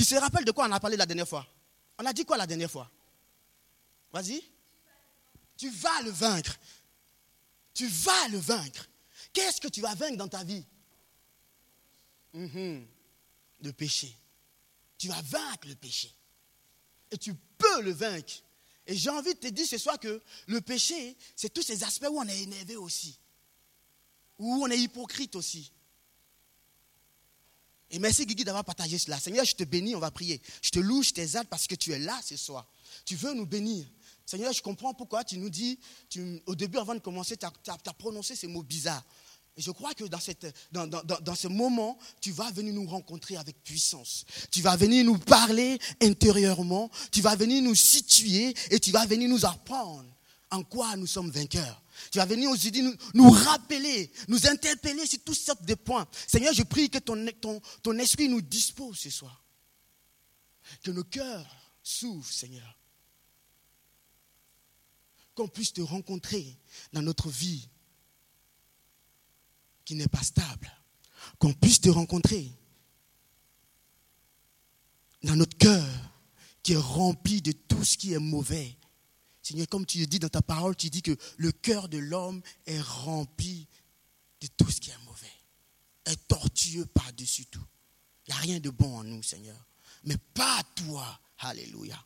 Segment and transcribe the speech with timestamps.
[0.00, 1.46] Qui se rappelle de quoi on a parlé la dernière fois?
[1.98, 2.90] On a dit quoi la dernière fois?
[4.10, 4.42] Vas-y.
[5.58, 6.58] Tu vas le vaincre.
[7.74, 8.88] Tu vas le vaincre.
[9.30, 10.64] Qu'est-ce que tu vas vaincre dans ta vie?
[12.32, 12.86] Mhm.
[13.60, 14.16] Le péché.
[14.96, 16.10] Tu vas vaincre le péché.
[17.10, 18.32] Et tu peux le vaincre.
[18.86, 22.08] Et j'ai envie de te dire ce soir que le péché, c'est tous ces aspects
[22.10, 23.18] où on est énervé aussi.
[24.38, 25.70] Où on est hypocrite aussi.
[27.90, 29.18] Et merci Guigui d'avoir partagé cela.
[29.18, 30.40] Seigneur, je te bénis, on va prier.
[30.62, 32.66] Je te loue, je t'exalte parce que tu es là ce soir.
[33.04, 33.86] Tu veux nous bénir.
[34.24, 35.78] Seigneur, je comprends pourquoi tu nous dis,
[36.46, 39.02] au début, avant de commencer, tu as, prononcé ces mots bizarres.
[39.56, 44.24] Et je crois que dans, ce moment, tu vas venir nous rencontrer avec puissance.
[44.52, 46.88] Tu vas venir nous parler intérieurement.
[47.10, 50.06] Tu vas venir nous situer et tu vas venir nous apprendre
[50.52, 51.82] en quoi nous sommes vainqueurs.
[52.10, 56.06] Tu vas venir aujourd'hui nous, nous rappeler, nous interpeller sur toutes sortes de points.
[56.26, 59.44] Seigneur, je prie que ton, ton, ton esprit nous dispose ce soir.
[60.82, 61.46] Que nos cœurs
[61.82, 62.78] s'ouvrent, Seigneur.
[65.34, 66.58] Qu'on puisse te rencontrer
[66.92, 67.68] dans notre vie
[69.84, 70.70] qui n'est pas stable.
[71.38, 72.50] Qu'on puisse te rencontrer
[75.22, 75.86] dans notre cœur
[76.62, 78.76] qui est rempli de tout ce qui est mauvais.
[79.50, 82.40] Seigneur, comme tu le dis dans ta parole, tu dis que le cœur de l'homme
[82.66, 83.66] est rempli
[84.40, 85.26] de tout ce qui est mauvais,
[86.04, 87.64] est tortueux par-dessus tout.
[88.26, 89.56] Il n'y a rien de bon en nous, Seigneur.
[90.04, 91.20] Mais pas toi.
[91.38, 92.00] Alléluia.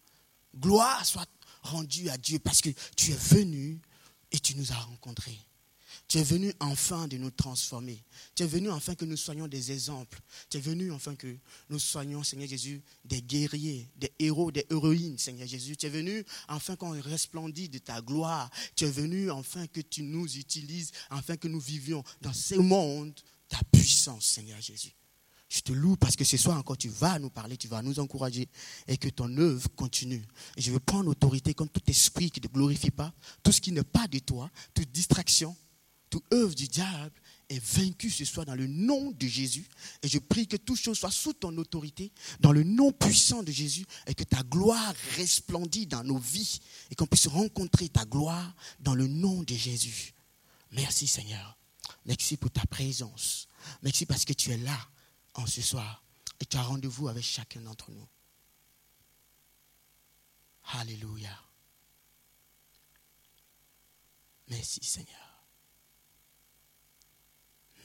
[0.56, 1.28] Gloire soit
[1.60, 3.78] rendue à Dieu parce que tu es venu
[4.32, 5.38] et tu nous as rencontrés.
[6.14, 8.00] Tu es venu enfin de nous transformer.
[8.36, 10.20] Tu es venu enfin que nous soyons des exemples.
[10.48, 11.36] Tu es venu enfin que
[11.68, 15.76] nous soyons, Seigneur Jésus, des guerriers, des héros, des héroïnes, Seigneur Jésus.
[15.76, 18.48] Tu es venu enfin qu'on resplendisse de ta gloire.
[18.76, 23.18] Tu es venu enfin que tu nous utilises, afin que nous vivions dans ce monde
[23.48, 24.94] ta puissance, Seigneur Jésus.
[25.48, 27.98] Je te loue parce que ce soir encore tu vas nous parler, tu vas nous
[27.98, 28.48] encourager
[28.86, 30.24] et que ton œuvre continue.
[30.56, 33.12] Je veux prendre autorité contre tout esprit qui ne glorifie pas,
[33.42, 35.56] tout ce qui n'est pas de toi, toute distraction,
[36.14, 39.66] toute œuvre du diable est vaincue ce soir dans le nom de Jésus.
[40.00, 43.50] Et je prie que toute chose soit sous ton autorité, dans le nom puissant de
[43.50, 46.60] Jésus, et que ta gloire resplendisse dans nos vies,
[46.92, 50.14] et qu'on puisse rencontrer ta gloire dans le nom de Jésus.
[50.70, 51.58] Merci Seigneur.
[52.06, 53.48] Merci pour ta présence.
[53.82, 54.78] Merci parce que tu es là
[55.34, 56.04] en ce soir,
[56.38, 58.06] et tu as rendez-vous avec chacun d'entre nous.
[60.74, 61.36] Alléluia.
[64.46, 65.23] Merci Seigneur.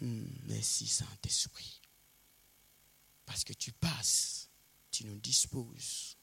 [0.02, 1.82] Hmm, merci Saint-Esprit.
[3.26, 4.50] Parce que tu passes,
[4.92, 6.18] tu nous disposes.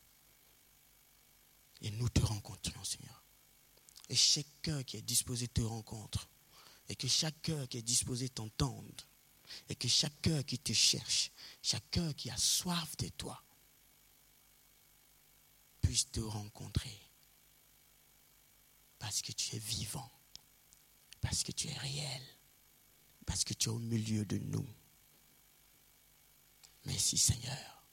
[1.83, 3.23] Et nous te rencontrons, Seigneur.
[4.09, 6.29] Et chaque cœur qui est disposé te rencontre.
[6.89, 9.03] Et que chaque cœur qui est disposé t'entende.
[9.69, 11.31] Et que chaque cœur qui te cherche,
[11.63, 13.43] chaque cœur qui a soif de toi,
[15.81, 16.99] puisse te rencontrer.
[18.99, 20.11] Parce que tu es vivant.
[21.21, 22.36] Parce que tu es réel
[23.27, 24.67] parce que tu es au milieu de nous.
[26.87, 27.85] Merci Seigneur.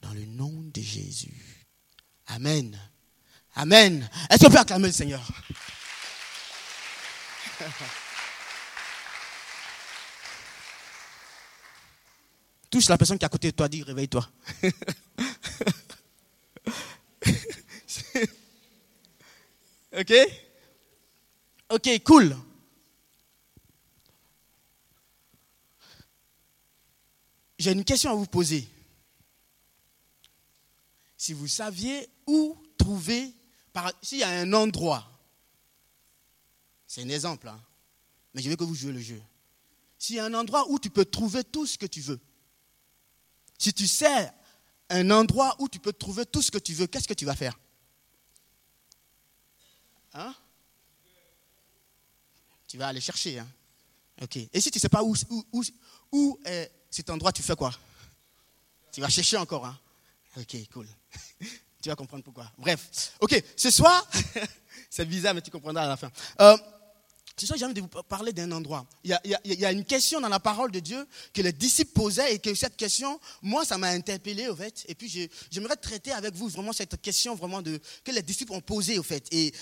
[0.00, 1.66] Dans le nom de Jésus.
[2.26, 2.78] Amen.
[3.54, 4.10] Amen.
[4.28, 5.26] Est-ce qu'on peut acclamer le Seigneur?
[12.70, 14.28] Touche la personne qui est à côté de toi, dis réveille-toi.
[19.98, 20.12] ok?
[21.70, 22.36] Ok, cool.
[27.66, 28.68] J'ai une question à vous poser.
[31.16, 33.34] Si vous saviez où trouver,
[34.00, 35.04] s'il y a un endroit,
[36.86, 37.60] c'est un exemple, hein,
[38.32, 39.20] mais je veux que vous jouez le jeu.
[39.98, 42.20] S'il y a un endroit où tu peux trouver tout ce que tu veux,
[43.58, 44.32] si tu sais
[44.88, 47.34] un endroit où tu peux trouver tout ce que tu veux, qu'est-ce que tu vas
[47.34, 47.58] faire?
[50.12, 50.32] Hein?
[52.68, 53.40] Tu vas aller chercher.
[53.40, 53.48] Hein
[54.22, 54.36] ok.
[54.52, 55.16] Et si tu ne sais pas où,
[55.52, 55.64] où,
[56.12, 57.72] où est cet endroit, tu fais quoi?
[58.92, 59.66] Tu vas chercher encore.
[59.66, 59.78] Hein?
[60.38, 60.86] Ok, cool.
[61.82, 62.50] tu vas comprendre pourquoi.
[62.58, 64.06] Bref, ok, ce soir,
[64.90, 66.10] c'est bizarre, mais tu comprendras à la fin.
[66.40, 66.56] Euh,
[67.38, 68.86] ce soir, j'ai de vous parler d'un endroit.
[69.04, 69.10] Il
[69.44, 72.54] y, a, une question dans la parole de Dieu que les disciples posaient et que
[72.54, 74.86] cette question, moi, ça m'a interpellé, au fait.
[74.88, 78.62] Et puis, j'aimerais traiter avec vous vraiment cette question vraiment de, que les disciples ont
[78.62, 79.28] posée, au fait.
[79.32, 79.52] Et,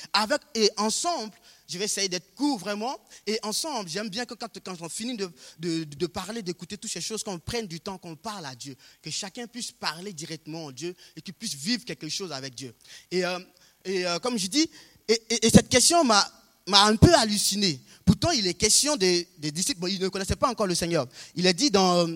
[0.77, 1.33] ensemble,
[1.69, 2.97] je vais essayer d'être court vraiment.
[3.27, 7.01] Et ensemble, j'aime bien que quand, quand on finit de, de, parler, d'écouter toutes ces
[7.01, 8.77] choses, qu'on prenne du temps, qu'on parle à Dieu.
[9.03, 12.73] Que chacun puisse parler directement à Dieu et qu'il puisse vivre quelque chose avec Dieu.
[13.11, 13.41] Et, euh,
[13.89, 14.71] euh, comme je dis,
[15.09, 16.27] et, cette question m'a
[16.73, 17.81] un peu halluciné.
[18.05, 19.81] Pourtant, il est question des, disciples.
[19.81, 21.07] Bon, ils ne connaissaient pas encore le Seigneur.
[21.35, 22.09] Il est dit dans,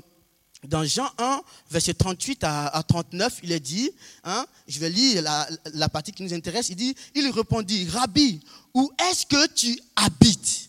[0.65, 3.91] dans Jean 1, verset 38 à, 39, il est dit,
[4.25, 8.41] hein, je vais lire la, la, partie qui nous intéresse, il dit, il répondit, Rabbi,
[8.75, 10.69] où est-ce que tu habites?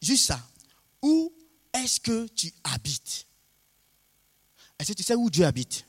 [0.00, 0.40] Juste ça.
[1.02, 1.32] Où
[1.72, 3.26] est-ce que tu habites?
[4.78, 5.84] Est-ce que tu sais où Dieu habite?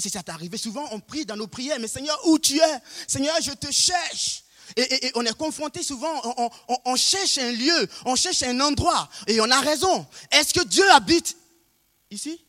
[0.00, 2.82] Est-ce ça t'est arrivé Souvent, on prie dans nos prières, mais Seigneur, où tu es?
[3.06, 4.44] Seigneur, je te cherche.
[4.76, 6.50] Et, on est confronté souvent,
[6.86, 10.06] on, cherche un lieu, on cherche un endroit, et on a raison.
[10.30, 11.36] Est-ce que Dieu habite
[12.10, 12.42] ici?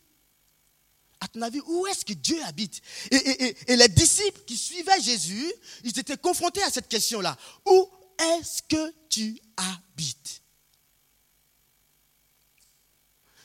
[1.19, 2.81] À ton avis, où est-ce que Dieu habite?
[3.11, 5.51] Et, les disciples qui suivaient Jésus,
[5.83, 7.35] ils étaient confrontés à cette question-là.
[7.65, 10.41] Où est-ce que tu habites?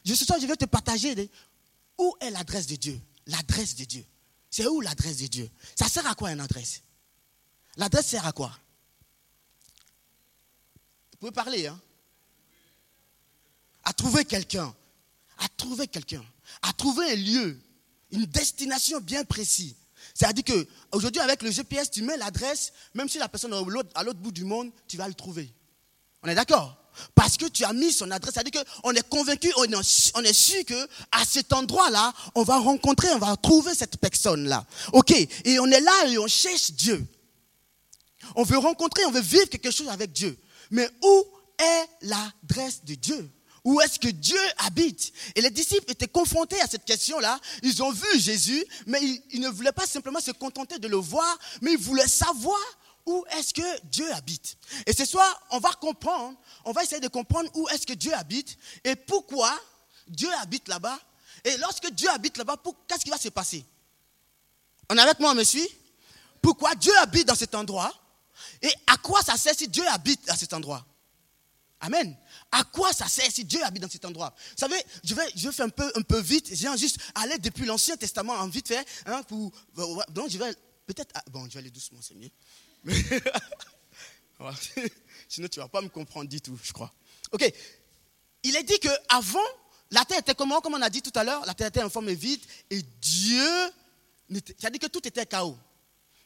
[0.04, 1.28] Je je vais te partager
[1.98, 3.00] où est l'adresse de Dieu?
[3.26, 4.05] L'adresse de Dieu.
[4.50, 5.50] C'est où l'adresse de Dieu?
[5.75, 6.82] Ça sert à quoi une adresse?
[7.76, 8.56] L'adresse sert à quoi?
[11.12, 11.81] Vous pouvez parler, hein?
[13.84, 14.75] À trouver quelqu'un.
[15.38, 16.25] À trouver quelqu'un.
[16.62, 17.61] À trouver un lieu.
[18.12, 19.75] Une destination bien précise.
[20.14, 24.20] C'est-à-dire qu'aujourd'hui, avec le GPS, tu mets l'adresse, même si la personne est à l'autre
[24.20, 25.52] bout du monde, tu vas le trouver.
[26.26, 26.76] On est d'accord?
[27.14, 28.34] Parce que tu as mis son adresse.
[28.34, 33.08] C'est-à-dire qu'on est convaincu, on est, on est sûr qu'à cet endroit-là, on va rencontrer,
[33.12, 34.67] on va trouver cette personne-là.
[34.93, 35.12] OK?
[35.12, 37.06] Et on est là et on cherche Dieu.
[38.34, 40.37] On veut rencontrer, on veut vivre quelque chose avec Dieu.
[40.73, 41.25] Mais où
[41.61, 43.31] est l'adresse de Dieu?
[43.62, 45.12] Où est-ce que Dieu habite?
[45.37, 47.38] Et les disciples étaient confrontés à cette question-là.
[47.62, 49.00] Ils ont vu Jésus, mais
[49.31, 52.58] ils, ne voulaient pas simplement se contenter de le voir, mais ils voulaient savoir
[53.06, 54.56] où est-ce que Dieu habite.
[54.84, 58.12] Et ce soir, on va comprendre, on va essayer de comprendre où est-ce que Dieu
[58.12, 59.58] habite et pourquoi
[60.08, 60.98] Dieu habite là-bas.
[61.44, 62.56] Et lorsque Dieu habite là-bas,
[62.88, 63.64] qu'est-ce qui va se passer?
[64.90, 65.68] On est avec moi, on me suit?
[66.42, 67.92] Pourquoi Dieu habite dans cet endroit?
[68.62, 70.84] Et à quoi ça sert si Dieu habite à cet endroit?
[71.80, 72.16] Amen.
[72.50, 74.34] À quoi ça sert si Dieu habite dans cet endroit?
[74.36, 76.48] Vous savez, je vais, je faire un peu, un peu vite.
[76.50, 78.86] Viens juste aller depuis l'Ancien Testament en vite fait.
[79.06, 79.52] Hein, pour,
[80.08, 80.54] donc je vais
[80.86, 81.10] peut-être.
[81.14, 82.30] Ah, bon, je vais aller doucement, c'est mieux.
[85.28, 86.92] Sinon, tu ne vas pas me comprendre du tout, je crois.
[87.32, 87.52] Ok.
[88.42, 89.38] Il est dit qu'avant,
[89.90, 91.90] la terre était comment Comme on a dit tout à l'heure, la terre était en
[91.90, 92.40] forme vide
[92.70, 93.70] et Dieu.
[94.30, 95.56] C'est-à-dire que tout était chaos.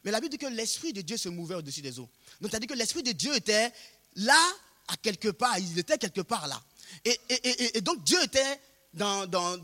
[0.04, 2.08] Mais la Bible dit que l'Esprit de Dieu se mouvait au-dessus des eaux.
[2.40, 3.72] Donc, dit que l'Esprit de Dieu était
[4.16, 4.40] là,
[4.88, 5.58] à quelque part.
[5.58, 6.60] Il était quelque part là.
[7.04, 8.60] Et, donc, Dieu était
[8.94, 9.58] dans, dans,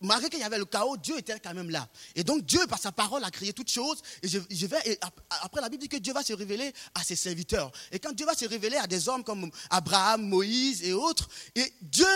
[0.00, 1.88] malgré qu'il y avait le chaos, Dieu était quand même là.
[2.14, 4.00] Et donc Dieu, par sa parole, a créé toutes choses.
[4.22, 4.98] Et, je, vais,
[5.42, 7.70] après, la Bible dit que Dieu va se révéler à ses serviteurs.
[7.92, 11.72] Et quand Dieu va se révéler à des hommes comme Abraham, Moïse et autres, et
[11.82, 12.06] Dieu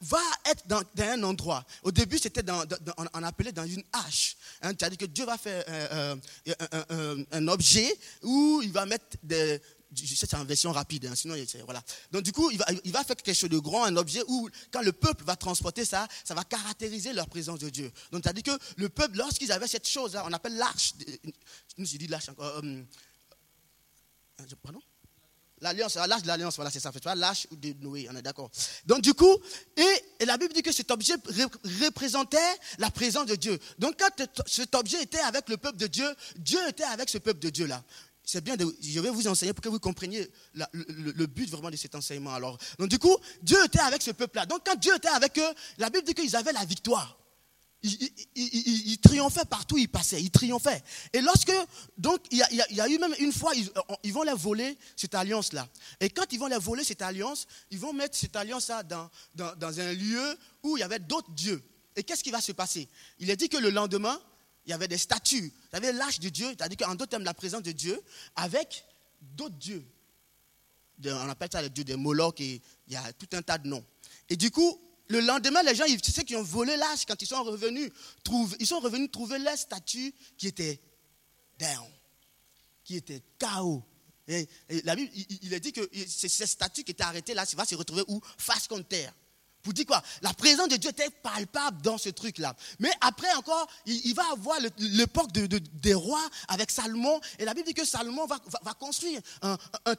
[0.00, 1.64] va être dans, un endroit.
[1.82, 4.36] Au début, c'était on, appelait dans une hache.
[4.62, 6.16] Hein, C'est-à-dire que Dieu va faire euh,
[6.48, 9.60] euh, un, un, objet où il va mettre des,
[9.94, 11.34] c'est en version rapide, hein, sinon,
[11.64, 11.82] voilà.
[12.10, 14.48] Donc, du coup, il va, il va faire quelque chose de grand, un objet où,
[14.70, 17.90] quand le peuple va transporter ça, ça va caractériser leur présence de Dieu.
[18.10, 20.94] Donc, c'est-à-dire que le peuple, lorsqu'ils avaient cette chose-là, on appelle l'arche,
[21.78, 22.82] je dis l'arche encore, euh,
[24.40, 24.80] euh, pardon?
[25.60, 26.90] L'alliance, l'arche de l'alliance, voilà, c'est ça.
[26.90, 28.50] Vois, l'arche de Noé, on est d'accord.
[28.84, 29.32] Donc, du coup,
[29.76, 31.14] et, la Bible dit que cet objet
[31.84, 32.38] représentait
[32.78, 33.56] la présence de Dieu.
[33.78, 37.38] Donc, quand cet objet était avec le peuple de Dieu, Dieu était avec ce peuple
[37.38, 37.82] de Dieu-là
[38.32, 41.94] c'est bien, je vais vous enseigner pour que vous compreniez le, but vraiment de cet
[41.94, 42.32] enseignement.
[42.32, 44.46] Alors, donc du coup, Dieu était avec ce peuple-là.
[44.46, 47.18] Donc quand Dieu était avec eux, la Bible dit qu'ils avaient la victoire.
[47.82, 50.82] Ils, triomphaient partout ils passaient, ils triomphaient.
[51.12, 51.52] Et lorsque,
[51.98, 53.52] donc, il y, a, eu même une fois,
[54.02, 55.68] ils, vont les voler cette alliance-là.
[56.00, 59.54] Et quand ils vont les voler cette alliance, ils vont mettre cette alliance-là dans, dans,
[59.56, 61.62] dans un lieu où il y avait d'autres dieux.
[61.96, 62.88] Et qu'est-ce qui va se passer?
[63.18, 64.18] Il est dit que le lendemain,
[64.64, 65.52] il y avait des statues.
[65.72, 68.00] Il y avait l'âge de Dieu, c'est-à-dire qu'en d'autres termes, la présence de Dieu,
[68.36, 68.84] avec
[69.20, 69.84] d'autres dieux.
[71.04, 73.66] On appelle ça les dieux des Moloch et il y a tout un tas de
[73.66, 73.84] noms.
[74.28, 77.42] Et du coup, le lendemain, les gens, ceux qui ont volé l'âge, quand ils sont
[77.42, 77.90] revenus,
[78.60, 80.80] ils sont revenus trouver la statue qui était
[81.58, 81.88] down,
[82.84, 83.82] qui était chaos.
[84.84, 85.10] La Bible,
[85.42, 88.20] il, est dit que c'est cette statue qui était arrêtée là, va se retrouver où?
[88.38, 89.12] Face contre terre.
[89.62, 90.02] Pour dire quoi?
[90.22, 92.54] La présence de Dieu était palpable dans ce truc-là?
[92.80, 97.20] Mais après encore, il, va avoir l'époque de, des rois avec Salomon.
[97.38, 98.38] Et la Bible dit que Salomon va,
[98.74, 99.56] construire un,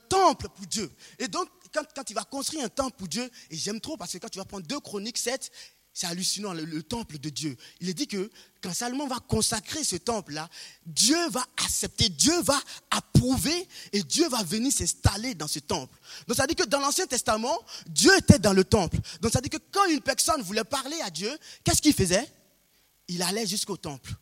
[0.09, 0.91] temple pour Dieu.
[1.19, 4.11] Et donc, quand, quand, il va construire un temple pour Dieu, et j'aime trop parce
[4.11, 5.49] que quand tu vas prendre 2 Chroniques 7,
[5.93, 7.55] c'est hallucinant, le, temple de Dieu.
[7.79, 8.31] Il est dit que
[8.61, 10.49] quand Salomon va consacrer ce temple-là,
[10.87, 12.59] Dieu va accepter, Dieu va
[12.89, 15.95] approuver et Dieu va venir s'installer dans ce temple.
[16.27, 18.97] Donc ça dit que dans l'Ancien Testament, Dieu était dans le temple.
[19.21, 21.31] Donc ça dit que quand une personne voulait parler à Dieu,
[21.63, 22.27] qu'est-ce qu'il faisait?
[23.07, 24.15] Il allait jusqu'au temple.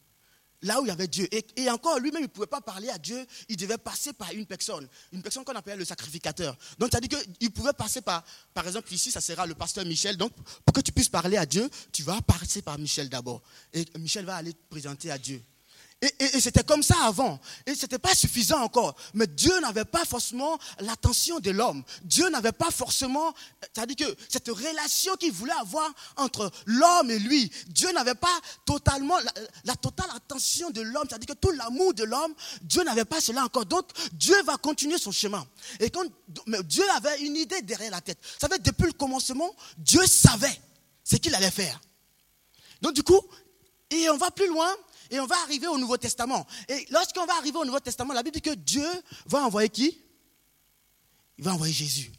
[0.61, 1.27] Là où il y avait Dieu.
[1.31, 4.45] Et, encore, lui-même, il ne pouvait pas parler à Dieu, il devait passer par une
[4.45, 6.57] personne, une personne qu'on appelait le sacrificateur.
[6.77, 10.17] Donc, dit qu'il pouvait passer par, par exemple, ici, ça sera le pasteur Michel.
[10.17, 10.31] Donc,
[10.65, 13.41] pour que tu puisses parler à Dieu, tu vas passer par Michel d'abord.
[13.73, 15.41] Et Michel va aller te présenter à Dieu.
[16.01, 17.39] Et, c'était comme ça avant.
[17.67, 18.95] Et ce n'était pas suffisant encore.
[19.13, 21.83] Mais Dieu n'avait pas forcément l'attention de l'homme.
[22.03, 27.51] Dieu n'avait pas forcément, c'est-à-dire que cette relation qu'il voulait avoir entre l'homme et lui,
[27.67, 29.15] Dieu n'avait pas totalement
[29.63, 33.43] la, totale attention de l'homme, c'est-à-dire que tout l'amour de l'homme, Dieu n'avait pas cela
[33.45, 33.67] encore.
[33.67, 35.45] Donc Dieu va continuer son chemin.
[35.79, 36.05] Et quand
[36.47, 38.17] mais Dieu avait une idée derrière la tête.
[38.21, 40.61] Vous savez, depuis le commencement, Dieu savait
[41.03, 41.79] ce qu'il allait faire.
[42.81, 43.21] Donc du coup,
[43.91, 44.73] et on va plus loin,
[45.11, 46.47] et on va arriver au Nouveau Testament.
[46.69, 48.87] Et lorsqu'on va arriver au Nouveau Testament, la Bible dit que Dieu
[49.25, 50.01] va envoyer qui?
[51.37, 52.11] Il va envoyer Jésus.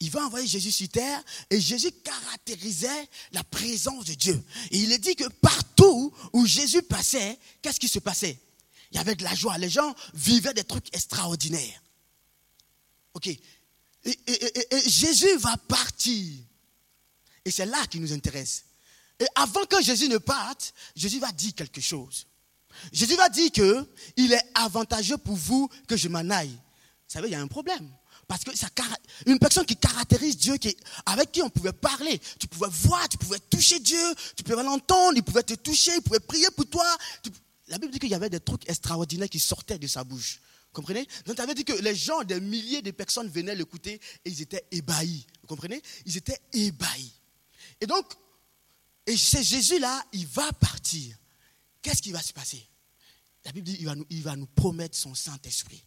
[0.00, 4.42] Il va envoyer Jésus sur terre et Jésus caractérisait la présence de Dieu.
[4.70, 8.40] Et il est dit que partout où Jésus passait, qu'est-ce qui se passait?
[8.90, 9.58] Il y avait de la joie.
[9.58, 11.82] Les gens vivaient des trucs extraordinaires.
[13.12, 13.26] Ok.
[13.26, 13.40] Et,
[14.04, 16.38] et Jésus va partir.
[17.44, 18.64] Et c'est là qui nous intéresse.
[19.20, 22.26] Et avant que Jésus ne parte, Jésus va dire quelque chose.
[22.92, 26.50] Jésus va dire que il est avantageux pour vous que je m'en aille.
[26.50, 27.88] Vous savez, il y a un problème.
[28.26, 28.68] Parce que ça,
[29.26, 30.74] une personne qui caractérise Dieu, qui,
[31.06, 35.12] avec qui on pouvait parler, tu pouvais voir, tu pouvais toucher Dieu, tu pouvais l'entendre,
[35.16, 36.86] il pouvait te toucher, il pouvait prier pour toi.
[37.68, 40.40] la Bible dit qu'il y avait des trucs extraordinaires qui sortaient de sa bouche.
[40.72, 41.06] Comprenez?
[41.26, 44.42] Donc, ça veut dire que les gens, des milliers de personnes venaient l'écouter et ils
[44.42, 45.26] étaient ébahis.
[45.42, 45.80] Vous comprenez?
[46.04, 47.12] Ils étaient ébahis.
[47.80, 48.06] Et donc,
[49.06, 51.16] et c'est Jésus-là, il va partir.
[51.82, 52.66] Qu'est-ce qui va se passer?
[53.44, 53.76] La Bible dit
[54.10, 55.84] il va nous, promettre son Saint-Esprit.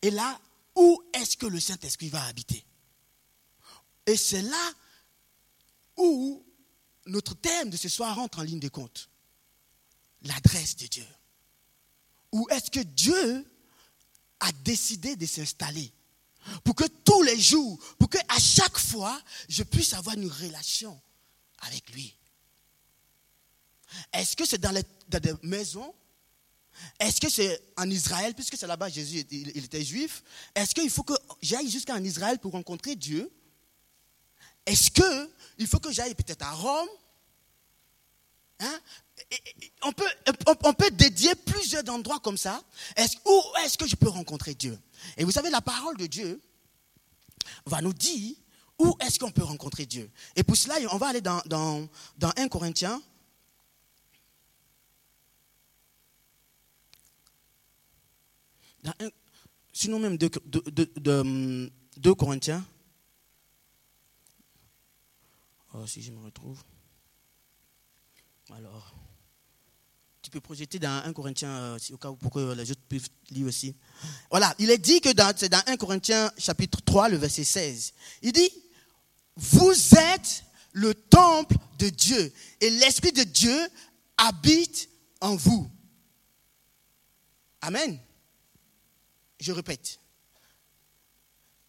[0.00, 0.40] Et là,
[0.74, 2.64] où est-ce que le Saint-Esprit va habiter?
[4.06, 4.72] Et c'est là
[5.96, 6.46] où
[7.06, 9.10] notre thème de ce soir rentre en ligne de compte.
[10.22, 11.06] L'adresse de Dieu.
[12.32, 13.46] Où est-ce que Dieu
[14.40, 15.92] a décidé de s'installer?
[16.64, 20.98] Pour que tous les jours, pour que à chaque fois, je puisse avoir une relation
[21.60, 22.14] avec lui.
[24.12, 25.94] Est-ce que c'est dans, les, des maisons?
[27.00, 30.22] Est-ce que c'est en Israël, puisque c'est là-bas Jésus il, était juif?
[30.54, 33.30] Est-ce qu'il faut que j'aille jusqu'en Israël pour rencontrer Dieu?
[34.66, 36.88] Est-ce qu'il faut que j'aille peut-être à Rome?
[38.60, 38.80] Hein?
[39.82, 40.08] on, peut,
[40.64, 42.62] on, peut dédier plusieurs endroits comme ça.
[43.24, 44.78] Où est-ce que je peux rencontrer Dieu?
[45.16, 46.40] Et vous savez, la parole de Dieu
[47.66, 48.36] va nous dire
[48.78, 50.10] où est-ce qu'on peut rencontrer Dieu?
[50.36, 51.88] Et pour cela, on va aller dans, dans,
[52.36, 53.00] 1 Corinthiens.
[59.72, 60.30] sinon même 2,
[61.96, 62.64] 2, Corinthiens.
[65.74, 66.62] Oh, si je me retrouve.
[68.50, 68.94] Alors,
[70.22, 73.74] tu peux projeter dans 1 Corinthiens, euh, pour que les autres puissent lire aussi.
[74.30, 77.92] Voilà, il est dit que c'est dans 1 Corinthiens chapitre 3, le verset 16.
[78.22, 78.50] Il dit,
[79.38, 83.68] vous êtes le temple de Dieu et l'Esprit de Dieu
[84.16, 84.88] habite
[85.20, 85.70] en vous.
[87.62, 87.98] Amen.
[89.40, 90.00] Je répète.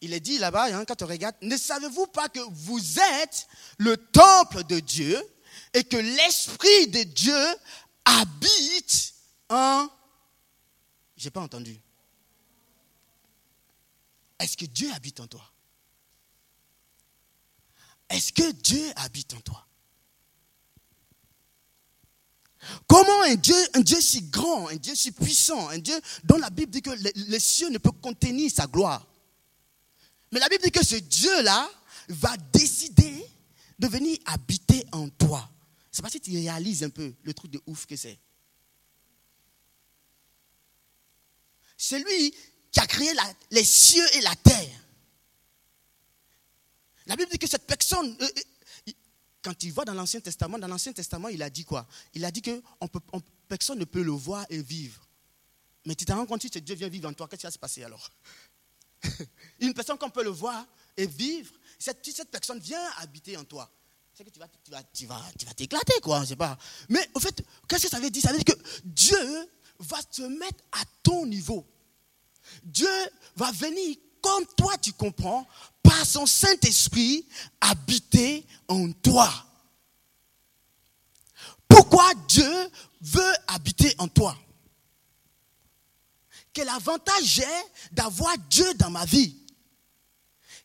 [0.01, 3.47] Il est dit là-bas, hein, quand on regarde, ne savez-vous pas que vous êtes
[3.77, 5.21] le temple de Dieu
[5.73, 7.45] et que l'Esprit de Dieu
[8.05, 9.13] habite
[9.49, 9.88] en...
[11.17, 11.77] J'ai pas entendu.
[14.39, 15.43] Est-ce que Dieu habite en toi?
[18.09, 19.65] Est-ce que Dieu habite en toi?
[22.87, 26.49] Comment un Dieu, un Dieu si grand, un Dieu si puissant, un Dieu dont la
[26.49, 29.05] Bible dit que les, cieux ne peuvent contenir sa gloire?
[30.31, 31.69] Mais la Bible dit que ce Dieu-là
[32.09, 33.25] va décider
[33.77, 35.49] de venir habiter en toi.
[35.91, 38.19] C'est pas si tu réalises un peu le truc de ouf que c'est.
[41.77, 42.33] C'est lui
[42.71, 43.11] qui a créé
[43.51, 44.88] les cieux et la terre.
[47.09, 48.27] La Bible dit que cette personne, euh,
[48.87, 48.91] euh,
[49.41, 51.87] quand il va dans l'Ancien Testament, dans l'Ancien Testament, il a dit quoi?
[52.13, 52.61] Il a dit que
[53.47, 55.07] personne ne peut le voir et vivre.
[55.87, 57.57] Mais tu te rends compte, si Dieu vient vivre en toi, qu'est-ce qui va se
[57.57, 58.11] passer alors?
[59.59, 60.63] Une personne qu'on peut le voir
[60.95, 63.71] et vivre, cette, cette personne vient habiter en toi,
[64.13, 66.59] c'est que tu vas, tu vas, tu vas, tu vas t'éclater, quoi, je sais pas.
[66.89, 68.21] Mais au fait, qu'est-ce que ça veut dire?
[68.21, 69.49] Ça veut dire que Dieu
[69.79, 71.65] va se mettre à ton niveau.
[72.63, 72.87] Dieu
[73.35, 73.97] va venir
[74.29, 75.48] comme toi tu comprends,
[75.81, 77.25] par son Saint-Esprit,
[77.59, 79.27] habiter en toi.
[81.67, 82.69] Pourquoi Dieu
[83.01, 84.38] veut habiter en toi?
[86.53, 87.43] Quel avantage j'ai
[87.91, 89.36] d'avoir Dieu dans ma vie?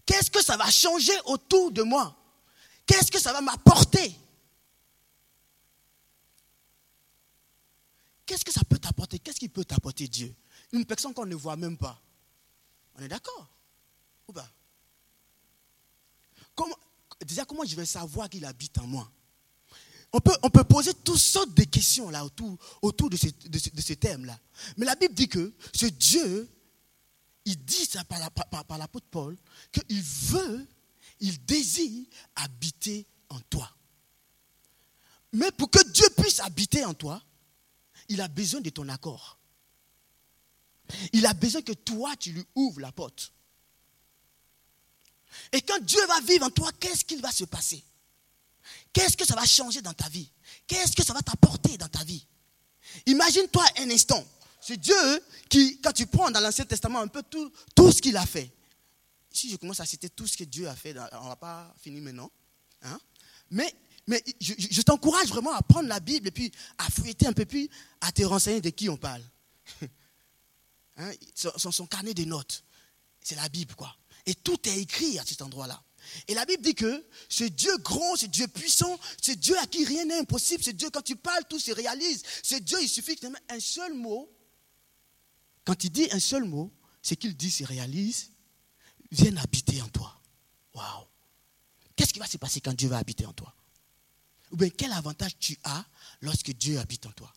[0.05, 2.15] Qu'est-ce que ça va changer autour de moi?
[2.85, 4.15] Qu'est-ce que ça va m'apporter?
[8.27, 9.19] Qu'est-ce que ça peut t'apporter?
[9.19, 10.35] Qu'est-ce qui peut t'apporter Dieu?
[10.73, 11.99] Une personne qu'on ne voit même pas.
[12.97, 13.49] On est d'accord
[14.29, 14.49] Ou pas?
[17.25, 19.11] Déjà, comment je vais savoir qu'il habite en moi?
[20.13, 24.39] On peut, poser toutes sortes de questions là autour, de ce, de thème-là.
[24.77, 26.49] Mais la Bible dit que ce Dieu,
[27.45, 28.31] il dit ça par,
[28.65, 29.37] par l'apôtre Paul,
[29.73, 30.69] qu'il veut,
[31.19, 33.69] il désire habiter en toi.
[35.33, 37.21] Mais pour que Dieu puisse habiter en toi,
[38.09, 39.39] il a besoin de ton accord.
[41.13, 43.33] Il a besoin que toi, tu lui ouvres la porte.
[45.53, 47.83] Et quand Dieu va vivre en toi, qu'est-ce qu'il va se passer?
[48.93, 50.31] Qu'est-ce que ça va changer dans ta vie?
[50.67, 52.25] Qu'est-ce que ça va t'apporter dans ta vie?
[53.07, 54.25] Imagine-toi un instant.
[54.61, 58.17] C'est Dieu qui, quand tu prends dans l'Ancien Testament un peu tout, tout ce qu'il
[58.17, 58.51] a fait.
[59.31, 61.75] Si je commence à citer tout ce que Dieu a fait, on ne va pas
[61.83, 62.31] finir maintenant.
[62.83, 62.99] Hein?
[63.51, 63.75] Mais
[64.07, 67.69] mais je, t'encourage vraiment à prendre la Bible et puis à fouetter un peu plus,
[68.01, 69.23] à te renseigner de qui on parle.
[70.97, 72.65] Hein, son, son, carnet de notes,
[73.21, 73.97] c'est la Bible, quoi.
[74.27, 75.83] Et tout est écrit à cet endroit-là.
[76.29, 79.85] Et la Bible dit que ce Dieu grand, ce Dieu puissant, ce Dieu à qui
[79.85, 82.23] rien n'est impossible, ce Dieu, quand tu parles, tout se réalise.
[82.43, 84.31] Ce Dieu, il suffit que un seul mot.
[85.65, 86.73] Quand il dit un seul mot,
[87.03, 88.31] ce qu'il dit se réalise,
[89.11, 90.21] vienne habiter en toi.
[90.75, 91.07] Waouh!
[91.97, 93.55] Qu'est-ce qui va se passer quand Dieu va habiter en toi?
[94.55, 95.85] ou bien quel avantage tu as
[96.21, 97.33] lorsque Dieu habite en toi?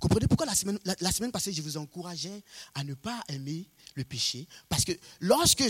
[0.00, 2.42] Comprenez pourquoi la semaine, la, semaine passée, je vous encourageais
[2.74, 4.46] à ne pas aimer le péché?
[4.68, 5.64] Parce que lorsque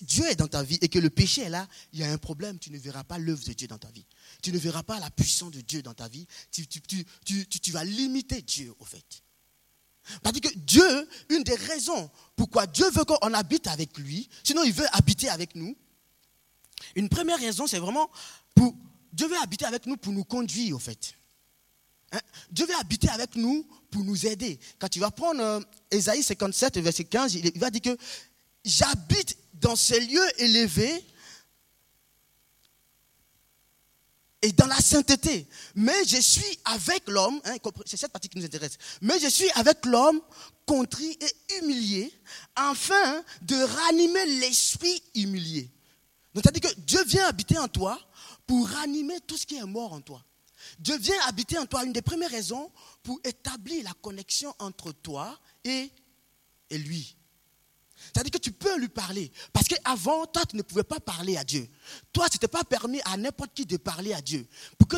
[0.00, 2.18] Dieu est dans ta vie et que le péché est là, il y a un
[2.18, 2.58] problème.
[2.58, 4.06] Tu ne verras pas l'œuvre de Dieu dans ta vie.
[4.42, 6.26] Tu ne verras pas la puissance de Dieu dans ta vie.
[6.50, 9.22] Tu, tu vas limiter Dieu, au fait.
[10.22, 14.72] Parce que Dieu, une des raisons pourquoi Dieu veut qu'on habite avec lui, sinon il
[14.72, 15.76] veut habiter avec nous,
[16.94, 18.10] une première raison, c'est vraiment
[18.54, 18.74] pour
[19.12, 21.14] Dieu veut habiter avec nous pour nous conduire, au fait.
[22.14, 22.20] Hein?
[22.50, 24.58] Dieu veut habiter avec nous pour nous aider.
[24.78, 27.96] Quand tu vas prendre euh, Ésaïe 57, verset 15, il va dire que
[28.64, 31.04] j'habite dans ces lieux élevés
[34.42, 35.46] et dans la sainteté.
[35.74, 37.56] Mais je suis avec l'homme, hein,
[37.86, 40.20] c'est cette partie qui nous intéresse, mais je suis avec l'homme
[40.66, 42.12] contrit et humilié,
[42.54, 45.70] afin de ranimer l'esprit humilié.
[46.34, 48.00] Donc, c'est-à-dire que Dieu vient habiter en toi
[48.46, 50.24] pour ranimer tout ce qui est mort en toi.
[50.78, 51.84] Dieu vient habiter en toi.
[51.84, 52.70] Une des premières raisons
[53.02, 55.90] pour établir la connexion entre toi et,
[56.70, 57.16] et lui.
[57.96, 59.30] C'est-à-dire que tu peux lui parler.
[59.52, 61.68] Parce qu'avant, toi, tu ne pouvais pas parler à Dieu.
[62.12, 64.46] Toi, ce n'était pas permis à n'importe qui de parler à Dieu.
[64.78, 64.96] Pour que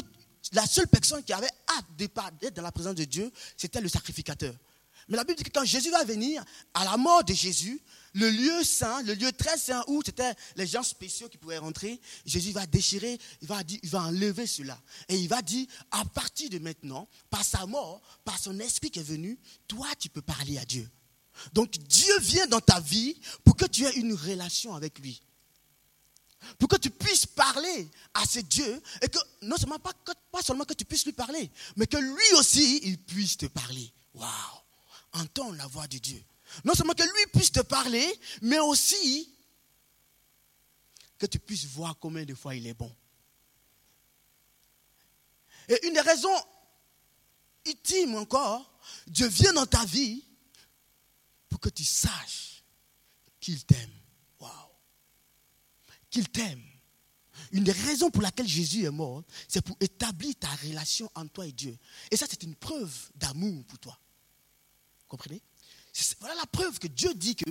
[0.53, 4.55] la seule personne qui avait hâte d'être dans la présence de Dieu, c'était le sacrificateur.
[5.09, 7.81] Mais la Bible dit que quand Jésus va venir, à la mort de Jésus,
[8.15, 12.01] le lieu saint, le lieu très saint où c'était les gens spéciaux qui pouvaient rentrer,
[12.25, 14.81] Jésus va déchirer, il va, dire, il va enlever cela.
[15.09, 18.99] Et il va dire, à partir de maintenant, par sa mort, par son esprit qui
[18.99, 19.39] est venu,
[19.69, 20.91] toi, tu peux parler à Dieu.
[21.53, 25.23] Donc Dieu vient dans ta vie pour que tu aies une relation avec lui.
[26.59, 29.93] Pour que tu puisses parler à ce Dieu et que non seulement pas,
[30.43, 33.93] seulement que tu puisses lui parler, mais que lui aussi, il puisse te parler.
[34.15, 34.66] Waouh!
[35.17, 36.23] Entends la voix de Dieu.
[36.65, 38.07] Non seulement que lui puisse te parler,
[38.43, 39.33] mais aussi
[41.19, 42.95] que tu puisses voir combien de fois il est bon.
[45.69, 46.37] Et une des raisons
[47.65, 50.23] ultimes encore, Dieu vient dans ta vie
[51.49, 52.63] pour que tu saches
[53.41, 53.91] qu'il t'aime.
[54.39, 54.51] Waouh!
[56.11, 56.63] Qu'il t'aime.
[57.53, 61.47] Une des raisons pour laquelle Jésus est mort, c'est pour établir ta relation entre toi
[61.47, 61.77] et Dieu.
[62.11, 63.99] Et ça, c'est une preuve d'amour pour toi.
[65.09, 65.43] Comprenez?
[66.21, 67.51] Voilà la preuve que Dieu dit que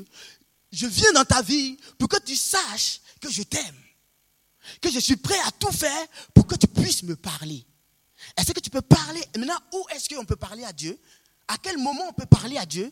[0.71, 3.81] je viens dans ta vie pour que tu saches que je t'aime.
[4.81, 7.65] Que je suis prêt à tout faire pour que tu puisses me parler.
[8.37, 9.23] Est-ce que tu peux parler?
[9.37, 10.99] Maintenant, où est-ce qu'on peut parler à Dieu?
[11.47, 12.91] À quel moment on peut parler à Dieu?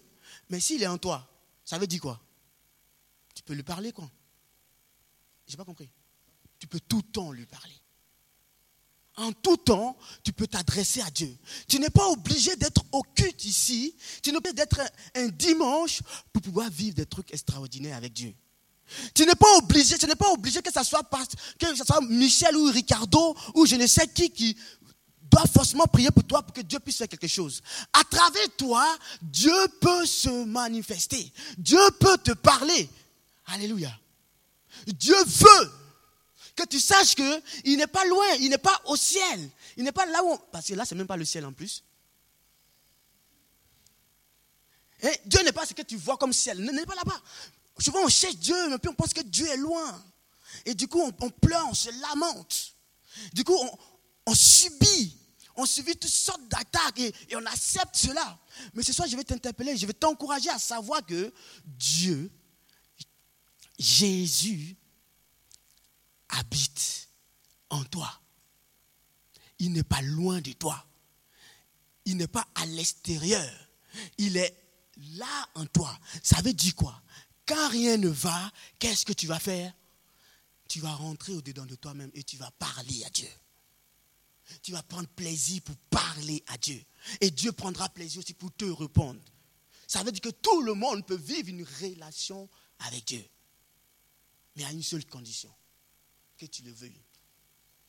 [0.50, 1.28] Mais s'il est en toi,
[1.66, 2.22] ça veut dire quoi?
[3.34, 4.10] Tu peux lui parler quoi?
[5.48, 5.90] J'ai pas compris.
[6.60, 7.76] Tu peux tout le temps lui parler.
[9.16, 11.36] En tout temps, tu peux t'adresser à Dieu.
[11.68, 13.96] Tu n'es pas obligé d'être au culte ici.
[14.24, 14.82] Tu n'es pas obligé d'être
[15.16, 18.34] un, dimanche pour pouvoir vivre des trucs extraordinaires avec Dieu.
[19.14, 21.08] Tu n'es pas obligé, tu n'es pas obligé que ce soit,
[21.76, 24.58] soit Michel ou Ricardo ou je ne sais qui qui
[25.22, 27.62] doit forcément prier pour toi pour que Dieu puisse faire quelque chose.
[27.94, 28.86] À travers toi,
[29.22, 31.32] Dieu peut se manifester.
[31.58, 32.90] Dieu peut te parler.
[33.46, 33.92] Alléluia.
[34.88, 35.72] Dieu veut
[36.56, 39.50] que tu saches qu'il n'est pas loin, il n'est pas au ciel.
[39.78, 40.38] Il n'est pas là où...
[40.52, 41.84] Parce que là, c'est même pas le ciel en plus.
[45.26, 46.58] Dieu n'est pas ce que tu vois comme ciel.
[46.60, 47.22] Il n'est pas là-bas.
[47.80, 50.02] Souvent, on cherche Dieu, mais puis on pense que Dieu est loin.
[50.66, 52.76] Et du coup, on, pleure, on se lamente.
[53.34, 53.58] Du coup,
[54.26, 55.18] on, subit.
[55.56, 58.40] On, on subit toutes sortes d'attaques et on accepte cela.
[58.74, 61.34] Mais ce soir, je vais t'interpeller, je vais t'encourager à savoir que
[61.66, 62.32] Dieu,
[63.78, 64.78] Jésus,
[66.40, 67.10] habite
[67.70, 68.22] en toi.
[69.60, 70.86] Il n'est pas loin de toi.
[72.06, 73.68] Il n'est pas à l'extérieur.
[74.18, 74.56] Il est
[75.16, 75.98] là en toi.
[76.22, 77.02] Ça veut dire quoi?
[77.46, 79.74] Quand rien ne va, qu'est-ce que tu vas faire?
[80.68, 83.30] Tu vas rentrer au-dedans de toi-même et tu vas parler à Dieu.
[84.62, 86.84] Tu vas prendre plaisir pour parler à Dieu.
[87.22, 89.22] Et Dieu prendra plaisir aussi pour te répondre.
[89.88, 93.26] Ça veut dire que tout le monde peut vivre une relation avec Dieu.
[94.56, 95.54] Mais à une seule condition,
[96.38, 97.02] que tu le veuilles.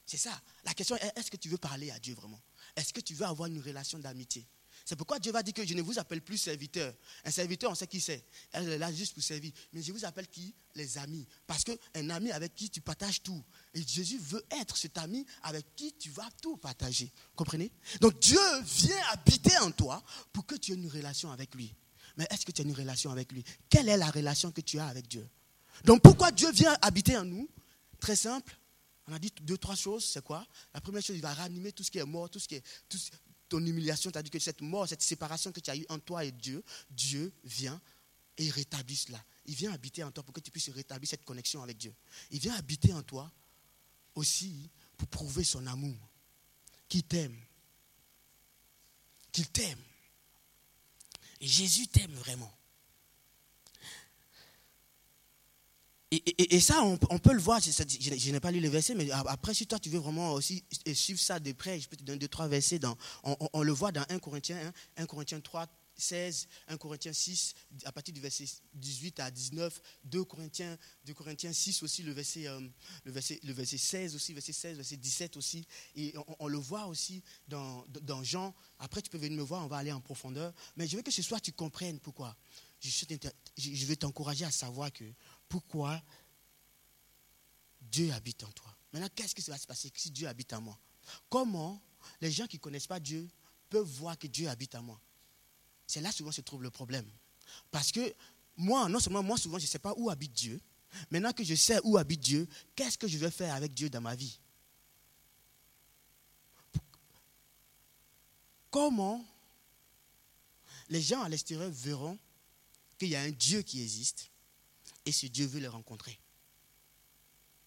[0.07, 0.39] C'est ça.
[0.65, 2.41] La question est, est-ce que tu veux parler à Dieu vraiment?
[2.77, 4.47] Est-ce que tu veux avoir une relation d'amitié?
[4.85, 6.93] C'est pourquoi Dieu va dire que je ne vous appelle plus serviteur.
[7.25, 8.27] Un serviteur, on sait qui c'est.
[8.53, 9.51] Elle est là juste pour servir.
[9.73, 10.55] Mais je vous appelle qui?
[10.75, 11.27] Les amis.
[11.47, 13.43] Parce qu'un ami avec qui tu partages tout.
[13.73, 17.11] Et Jésus veut être cet ami avec qui tu vas tout partager.
[17.35, 17.71] Comprenez?
[18.01, 20.03] Donc Dieu vient habiter en toi
[20.33, 21.75] pour que tu aies une relation avec lui.
[22.17, 23.43] Mais est-ce que tu as une relation avec lui?
[23.71, 25.27] Quelle est la relation que tu as avec Dieu?
[25.85, 27.49] Donc pourquoi Dieu vient habiter en nous?
[28.05, 28.55] Très simple.
[29.07, 30.05] On a dit deux, trois choses.
[30.05, 30.47] C'est quoi?
[30.75, 32.63] La première chose, il va ranimer tout ce qui est mort, tout ce qui est.
[33.49, 36.31] ton humiliation, dit que cette mort, cette séparation que tu as eue en toi et
[36.31, 37.81] Dieu, Dieu vient
[38.37, 39.25] et il rétablit cela.
[39.47, 41.95] Il vient habiter en toi pour que tu puisses rétablir cette connexion avec Dieu.
[42.31, 43.33] Il vient habiter en toi
[44.15, 45.97] aussi pour prouver son amour,
[46.91, 47.41] qu'il t'aime,
[49.33, 49.83] qu'il t'aime.
[51.41, 52.55] Et Jésus t'aime vraiment.
[56.27, 59.67] Et, ça, on, peut le voir, je, n'ai pas lu les versets, mais après, si
[59.67, 62.49] toi tu veux vraiment aussi suivre ça de près, je peux te donner deux, trois
[62.49, 62.81] versets.
[63.23, 68.13] On, le voit dans 1 Corinthiens 1, Corinthiens 3, 16, 1 Corinthiens 6, à partir
[68.13, 72.61] du verset 18 à 19, 2 Corinthiens, 2 Corinthiens 6 aussi, le verset, euh,
[73.05, 75.65] le, verset, le verset 16 aussi, verset 16, verset 17 aussi.
[75.97, 78.55] Et on, le voit aussi dans, dans, Jean.
[78.79, 80.53] Après, tu peux venir me voir, on va aller en profondeur.
[80.77, 82.37] Mais je veux que ce soir, tu comprennes pourquoi.
[82.81, 82.91] Je,
[83.57, 85.05] je vais t'encourager à savoir que
[85.55, 86.03] pourquoi
[87.81, 88.77] Dieu habite en toi.
[88.93, 90.77] Maintenant, qu'est-ce qui va se passer si Dieu habite en moi?
[91.31, 91.81] Comment
[92.21, 93.31] les gens qui ne connaissent pas Dieu
[93.71, 95.01] peuvent voir que Dieu habite en moi?
[95.87, 97.09] C'est là souvent se trouve le problème.
[97.71, 98.13] Parce que
[98.57, 100.61] moi, non seulement moi, souvent, je ne sais pas où habite Dieu.
[101.09, 104.01] Maintenant que je sais où habite Dieu, qu'est-ce que je vais faire avec Dieu dans
[104.01, 104.41] ma vie?
[108.73, 109.25] Comment
[110.89, 112.19] les gens à l'extérieur verront
[112.99, 114.33] qu'il y a un Dieu qui existe?
[115.07, 116.19] Et si Dieu veut les rencontrer.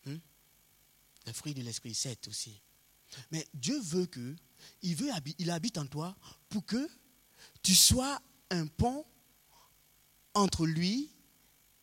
[0.06, 0.18] Hmm?
[1.26, 2.62] Le fruit de l'Esprit, c'est aussi.
[3.32, 4.36] Mais Dieu veut que,
[4.82, 6.16] il, habite en toi
[6.50, 6.90] pour que
[7.62, 9.06] tu sois un pont
[10.34, 11.10] entre lui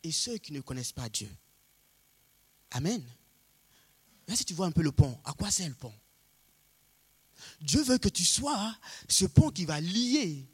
[0.02, 1.30] et ceux qui ne connaissent pas Dieu.
[2.72, 3.02] Amen.
[4.26, 5.94] Là, si tu vois un peu le pont, à quoi c'est le pont?
[7.60, 8.76] Dieu veut que tu sois
[9.08, 10.46] ce pont qui va lier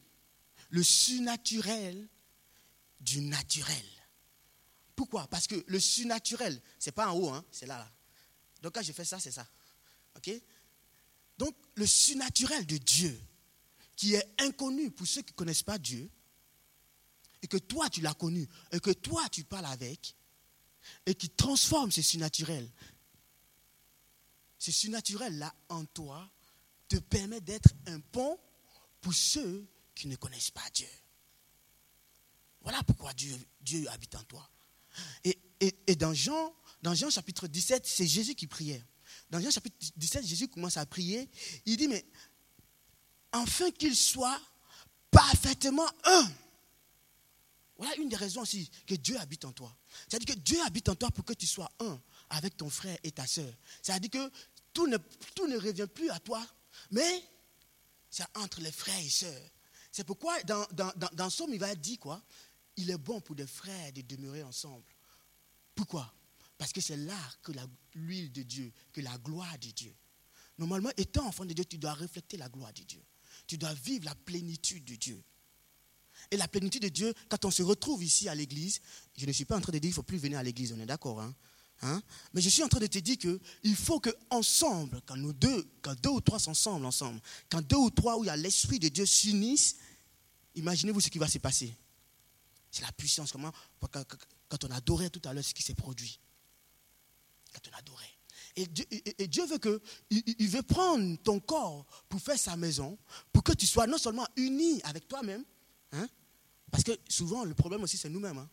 [0.70, 2.08] le surnaturel
[3.00, 3.84] du naturel.
[5.00, 5.26] Pourquoi?
[5.28, 7.90] Parce que le surnaturel, ce n'est pas en haut, hein, c'est là, là.
[8.60, 9.48] Donc quand je fais ça, c'est ça.
[10.14, 10.30] OK?
[11.38, 13.18] Donc le surnaturel de Dieu,
[13.96, 16.10] qui est inconnu pour ceux qui ne connaissent pas Dieu,
[17.40, 20.14] et que toi tu l'as connu, et que toi tu parles avec,
[21.06, 22.70] et qui transforme ce surnaturel.
[24.58, 26.30] Ce surnaturel-là en toi
[26.88, 28.38] te permet d'être un pont
[29.00, 30.90] pour ceux qui ne connaissent pas Dieu.
[32.60, 34.46] Voilà pourquoi Dieu, Dieu habite en toi.
[35.24, 38.82] Et, dans, Jean, dans Jean chapitre 17, c'est Jésus qui priait.
[39.30, 41.28] Dans Jean chapitre 17, Jésus commence à prier.
[41.66, 42.04] Il dit, mais
[43.32, 44.40] afin qu'il soit
[45.10, 46.30] parfaitement un.
[47.76, 49.74] Voilà une des raisons aussi que Dieu habite en toi.
[50.08, 53.10] C'est-à-dire que Dieu habite en toi pour que tu sois un avec ton frère et
[53.10, 53.52] ta soeur.
[53.82, 54.32] C'est-à-dire que
[54.72, 54.98] tout ne,
[55.34, 56.46] tout ne revient plus à toi,
[56.90, 57.24] mais
[58.10, 59.50] c'est entre les frères et sœurs.
[59.90, 62.22] C'est pourquoi dans, dans, dans, dans Somme, il va dire quoi?
[62.80, 64.84] Il est bon pour des frères de demeurer ensemble.
[65.74, 66.12] Pourquoi?
[66.58, 67.52] Parce que c'est là que
[67.94, 69.94] l'huile de Dieu, que la gloire de Dieu.
[70.58, 73.02] Normalement, étant enfant de Dieu, tu dois refléter la gloire de Dieu.
[73.46, 75.22] Tu dois vivre la plénitude de Dieu.
[76.30, 78.80] Et la plénitude de Dieu, quand on se retrouve ici à l'église,
[79.16, 80.72] je ne suis pas en train de dire qu'il ne faut plus venir à l'église,
[80.72, 81.20] on est d'accord.
[81.20, 81.34] Hein?
[81.82, 82.02] Hein?
[82.34, 85.98] Mais je suis en train de te dire qu'il faut qu'ensemble, quand nous deux, quand
[86.00, 88.78] deux ou trois sont ensemble, ensemble, quand deux ou trois où il y a l'Esprit
[88.78, 89.76] de Dieu s'unissent,
[90.54, 91.74] imaginez-vous ce qui va se passer.
[92.70, 93.32] C'est la puissance.
[93.32, 96.20] Comment, quand on adorait tout à l'heure ce qui s'est produit.
[97.52, 98.20] Quand on adorait.
[98.56, 99.80] Et Dieu, veut que,
[100.10, 102.98] il, veut prendre ton corps pour faire sa maison,
[103.32, 105.44] pour que tu sois non seulement uni avec toi-même,
[105.92, 106.08] hein,
[106.70, 108.48] parce que souvent le problème aussi c'est nous-mêmes, hein,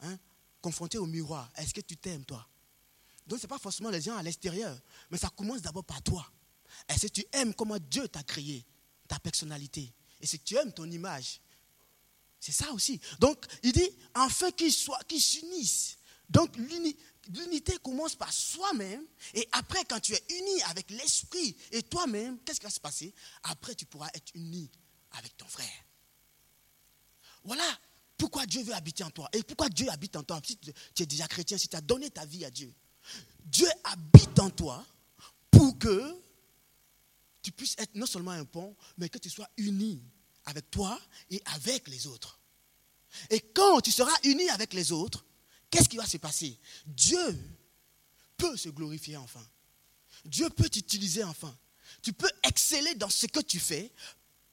[0.00, 0.18] hein,
[0.60, 1.50] confrontés au miroir.
[1.56, 2.46] Est-ce que tu t'aimes toi?
[3.26, 4.78] Donc ce n'est pas forcément les gens à l'extérieur,
[5.10, 6.30] mais ça commence d'abord par toi.
[6.88, 8.64] Est-ce que tu aimes comment Dieu t'a créé,
[9.08, 9.92] ta personnalité?
[10.20, 11.40] Et si tu aimes ton image,
[12.40, 12.98] c'est ça aussi.
[13.18, 14.74] Donc, il dit, enfin qu'ils
[15.06, 15.98] qu'ils s'unissent.
[16.30, 19.04] Donc, l'unité commence par soi-même.
[19.34, 23.14] Et après, quand tu es uni avec l'esprit et toi-même, qu'est-ce qui va se passer?
[23.42, 24.70] Après, tu pourras être uni
[25.12, 25.84] avec ton frère.
[27.44, 27.66] Voilà
[28.16, 29.28] pourquoi Dieu veut habiter en toi.
[29.32, 32.10] Et pourquoi Dieu habite en toi Si tu es déjà chrétien, si tu as donné
[32.10, 32.72] ta vie à Dieu.
[33.44, 34.86] Dieu habite en toi
[35.50, 36.16] pour que
[37.42, 40.02] tu puisses être non seulement un pont, mais que tu sois uni
[40.50, 42.38] avec toi et avec les autres.
[43.30, 45.24] Et quand tu seras uni avec les autres,
[45.70, 46.58] qu'est-ce qui va se passer?
[46.86, 47.38] Dieu
[48.36, 49.44] peut se glorifier enfin.
[50.24, 51.56] Dieu peut t'utiliser enfin.
[52.02, 53.92] Tu peux exceller dans ce que tu fais,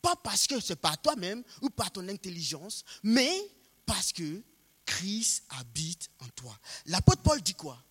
[0.02, 3.52] pas parce que c'est par toi-même ou par ton intelligence, mais
[3.86, 4.42] parce que
[4.86, 6.58] Christ habite en toi.
[6.86, 7.84] L'apôtre Paul dit quoi?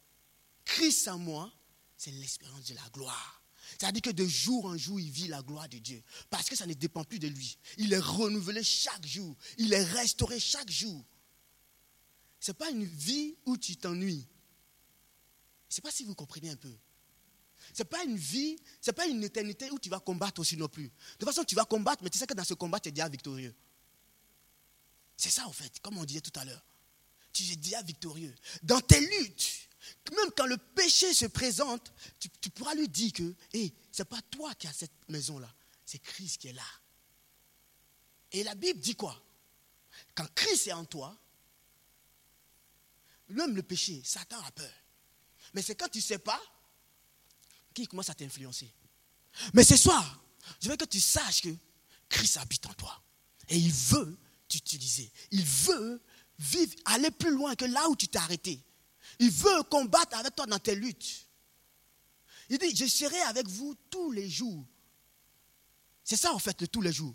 [0.64, 1.52] Christ en moi,
[1.96, 3.35] c'est l'espérance de la gloire.
[3.78, 6.02] C'est-à-dire que de jour en jour, il vit la gloire de Dieu.
[6.30, 7.58] Parce que ça ne dépend plus de lui.
[7.78, 9.36] Il est renouvelé chaque jour.
[9.58, 11.04] Il est restauré chaque jour.
[12.40, 14.26] Ce n'est pas une vie où tu t'ennuies.
[15.68, 16.74] Je ne sais pas si vous comprenez un peu.
[17.74, 20.56] Ce n'est pas une vie, ce n'est pas une éternité où tu vas combattre aussi
[20.56, 20.84] non plus.
[20.84, 22.92] De toute façon, tu vas combattre, mais tu sais que dans ce combat, tu es
[22.92, 23.54] déjà victorieux.
[25.16, 26.64] C'est ça, en fait, comme on disait tout à l'heure.
[27.32, 28.34] Tu es déjà victorieux.
[28.62, 29.65] Dans tes luttes,
[30.16, 34.22] même quand le péché se présente, tu, pourras lui dire que hey, ce n'est pas
[34.30, 35.52] toi qui as cette maison-là,
[35.84, 36.66] c'est Christ qui est là.
[38.32, 39.20] Et la Bible dit quoi?
[40.14, 41.16] Quand Christ est en toi,
[43.28, 44.72] même le péché, Satan a peur.
[45.54, 46.40] Mais c'est quand tu ne sais pas
[47.74, 48.72] qu'il commence à t'influencer.
[49.52, 50.22] Mais ce soir,
[50.60, 51.54] je veux que tu saches que
[52.08, 53.02] Christ habite en toi.
[53.48, 54.18] Et il veut
[54.48, 55.10] t'utiliser.
[55.30, 56.02] Il veut
[56.38, 58.62] vivre, aller plus loin que là où tu t'es arrêté.
[59.18, 61.26] Il veut combattre avec toi dans tes luttes.
[62.48, 64.64] Il dit, je serai avec vous tous les jours.
[66.04, 67.14] C'est ça en fait, le tous les jours.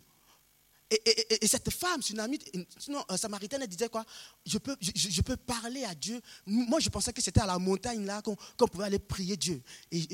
[0.92, 2.38] Et, cette femme, amie,
[2.78, 4.06] sinon, euh, samaritaine, elle disait quoi?
[4.46, 6.22] Je peux, je, peux parler à Dieu.
[6.46, 9.64] Moi, je pensais que c'était à la montagne là qu'on pouvait aller prier Dieu.
[9.90, 10.06] Et,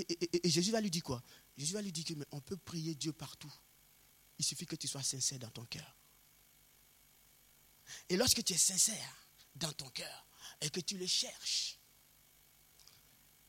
[0.44, 1.24] Jésus va lui dire quoi?
[1.58, 3.52] Jésus va lui dire qu'on peut prier Dieu partout.
[4.38, 5.96] Il suffit que tu sois sincère dans ton cœur.
[8.08, 10.28] Et lorsque tu es sincère dans ton cœur
[10.62, 11.77] et que tu le cherches,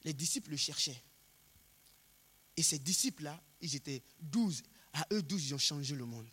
[0.04, 1.02] les disciples le cherchaient.
[2.56, 4.62] Et ces disciples-là, ils étaient douze.
[4.92, 6.28] À eux douze, ils ont changé le monde.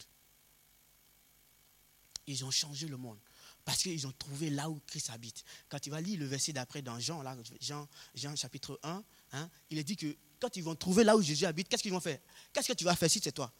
[2.27, 3.19] Ils ont changé le monde.
[3.63, 5.43] Parce qu'ils ont trouvé là où Christ habite.
[5.69, 9.77] Quand tu vas lire le verset d'après dans Jean, là, Jean, chapitre 1, hein, il
[9.77, 12.19] est dit que quand ils vont trouver là où Jésus habite, qu'est-ce qu'ils vont faire?
[12.53, 13.53] Qu'est-ce que tu vas faire si c'est toi?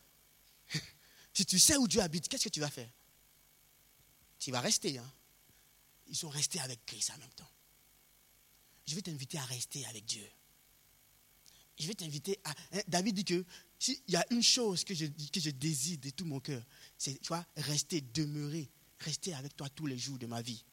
[1.38, 2.90] Si tu sais où Dieu habite, qu'est-ce que tu vas faire?
[4.40, 4.98] Tu vas rester.
[4.98, 5.14] Hein?
[6.08, 7.50] Ils sont restés avec Christ en même temps
[8.86, 10.28] je vais t'inviter à rester avec Dieu.
[11.78, 12.52] Je vais t'inviter à...
[12.74, 13.46] Hein, David dit que
[13.78, 16.64] s'il y a une chose que je, que je désire de tout mon cœur,
[16.98, 18.70] c'est vois, rester, demeurer,
[19.00, 20.64] rester avec toi tous les jours de ma vie.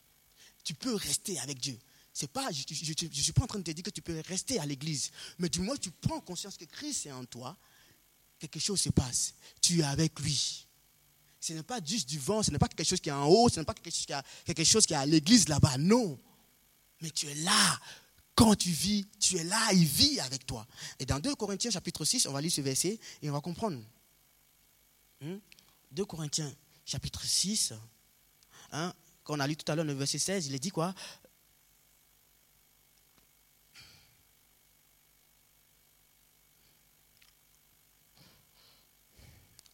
[0.62, 1.78] Tu peux rester avec Dieu.
[2.12, 4.58] C'est pas, je ne suis pas en train de te dire que tu peux rester
[4.60, 7.56] à l'église, mais du moins tu prends conscience que Christ est en toi,
[8.38, 9.34] quelque chose se passe.
[9.62, 10.66] Tu es avec lui.
[11.40, 13.48] Ce n'est pas juste du vent, ce n'est pas quelque chose qui est en haut,
[13.48, 15.78] ce n'est pas quelque chose qui est à l'église là-bas.
[15.78, 16.20] Non.
[17.02, 17.80] Mais tu es là
[18.34, 20.66] quand tu vis, tu es là, il vit avec toi.
[20.98, 23.80] Et dans 2 Corinthiens chapitre 6, on va lire ce verset et on va comprendre.
[25.20, 26.06] 2 hmm?
[26.06, 26.52] Corinthiens
[26.84, 27.74] chapitre 6,
[28.72, 30.94] hein, quand on a lu tout à l'heure le verset 16, il est dit quoi?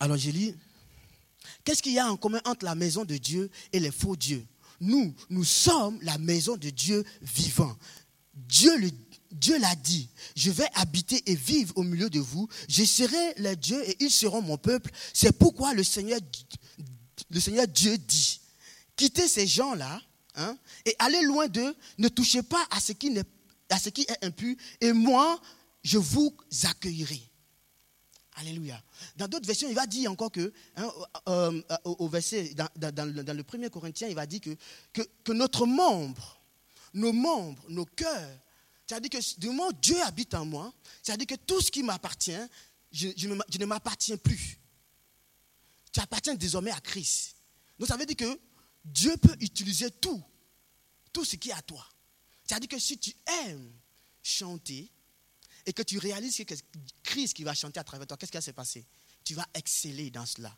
[0.00, 0.54] Alors j'ai lu,
[1.64, 4.46] qu'est-ce qu'il y a en commun entre la maison de Dieu et les faux dieux?
[4.80, 7.76] Nous, nous sommes la maison de Dieu vivant.
[8.34, 13.54] Dieu l'a dit, je vais habiter et vivre au milieu de vous, je serai le
[13.54, 14.90] Dieu et ils seront mon peuple.
[15.12, 16.20] C'est pourquoi le Seigneur,
[17.30, 18.40] le Seigneur Dieu dit,
[18.96, 20.00] quittez ces gens-là
[20.36, 23.12] hein, et allez loin d'eux, ne touchez pas à ce, qui
[23.68, 25.40] à ce qui est impur, et moi,
[25.82, 27.27] je vous accueillerai.
[28.38, 28.80] Alléluia.
[29.16, 30.88] Dans d'autres versions, il va dire encore que, hein,
[31.28, 36.40] euh, euh, au verset, dans, le premier Corinthien, il va dire que, que, notre membre,
[36.94, 38.38] nos membres, nos cœurs.
[38.86, 40.72] C'est-à-dire que du moment où Dieu habite en moi,
[41.02, 42.38] c'est-à-dire que tout ce qui m'appartient,
[42.92, 44.60] je, ne m'appartiens plus.
[45.92, 47.34] Tu appartiens désormais à Christ.
[47.76, 48.40] Donc ça veut dire que
[48.84, 50.22] Dieu peut utiliser tout,
[51.12, 51.84] tout ce qui est à toi.
[52.44, 53.12] C'est-à-dire que si tu
[53.46, 53.72] aimes
[54.22, 54.92] chanter
[55.68, 56.54] et que tu réalises que
[57.02, 58.86] Christ qui va chanter à travers toi, qu'est-ce qui va se passer?
[59.22, 60.56] Tu vas exceller dans cela.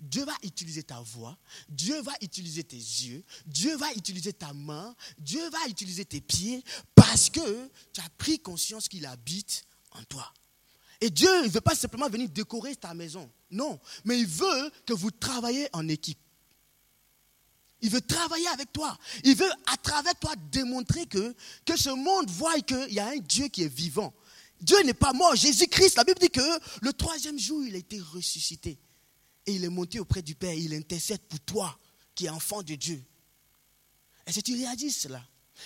[0.00, 1.36] Dieu va utiliser ta voix,
[1.68, 6.64] Dieu va utiliser tes yeux, Dieu va utiliser ta main, Dieu va utiliser tes pieds
[6.94, 10.32] parce que tu as pris conscience qu'il habite en toi.
[11.02, 13.30] Et Dieu ne veut pas simplement venir décorer ta maison.
[13.50, 13.78] Non.
[14.06, 16.18] Mais il veut que vous travaillez en équipe.
[17.82, 18.96] Il veut travailler avec toi.
[19.24, 21.34] Il veut, à travers toi, démontrer que,
[21.76, 24.14] ce monde voit qu'il y a un Dieu qui est vivant.
[24.60, 25.36] Dieu n'est pas mort.
[25.36, 26.40] Jésus-Christ, la Bible dit que
[26.82, 28.78] le troisième jour, il a été ressuscité.
[29.44, 30.54] Et il est monté auprès du Père.
[30.54, 31.78] Il intercède pour toi,
[32.14, 33.04] qui est enfant de Dieu.
[34.26, 35.22] Est-ce que tu réalises cela?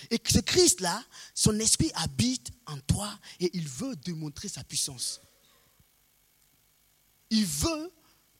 [0.09, 5.19] Et que ce Christ-là, son esprit habite en toi et il veut démontrer sa puissance.
[7.29, 7.91] Il veut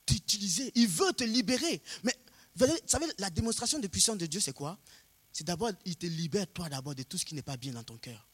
[0.06, 1.82] t'utiliser, il veut te libérer.
[2.04, 2.16] Mais
[2.54, 4.78] vous savez, la démonstration de puissance de Dieu, c'est quoi?
[5.32, 7.84] C'est d'abord, il te libère toi d'abord de tout ce qui n'est pas bien dans
[7.84, 8.28] ton cœur.